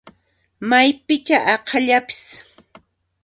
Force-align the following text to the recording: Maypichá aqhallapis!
Maypichá 0.69 1.37
aqhallapis! 1.53 2.21